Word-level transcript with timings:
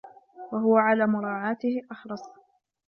وَهُوَ 0.51 0.77
عَلَى 0.77 1.07
مُرَاعَاتِهِ 1.07 1.81
أَحْرَصُ 1.91 2.21